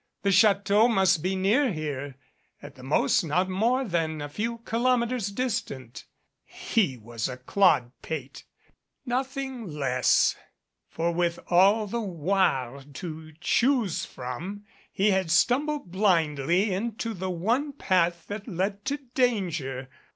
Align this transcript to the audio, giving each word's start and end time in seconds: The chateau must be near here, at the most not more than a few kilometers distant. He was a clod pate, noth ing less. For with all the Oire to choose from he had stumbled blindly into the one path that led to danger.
The 0.23 0.31
chateau 0.31 0.87
must 0.87 1.21
be 1.21 1.35
near 1.35 1.71
here, 1.71 2.15
at 2.59 2.73
the 2.73 2.81
most 2.81 3.23
not 3.23 3.47
more 3.47 3.85
than 3.85 4.19
a 4.19 4.27
few 4.29 4.57
kilometers 4.65 5.27
distant. 5.27 6.05
He 6.43 6.97
was 6.97 7.29
a 7.29 7.37
clod 7.37 7.91
pate, 8.01 8.43
noth 9.05 9.37
ing 9.37 9.67
less. 9.67 10.35
For 10.89 11.11
with 11.11 11.37
all 11.51 11.85
the 11.85 12.01
Oire 12.01 12.83
to 12.95 13.31
choose 13.41 14.03
from 14.03 14.65
he 14.91 15.11
had 15.11 15.29
stumbled 15.29 15.91
blindly 15.91 16.71
into 16.73 17.13
the 17.13 17.29
one 17.29 17.71
path 17.71 18.25
that 18.25 18.47
led 18.47 18.83
to 18.85 18.97
danger. 19.13 19.87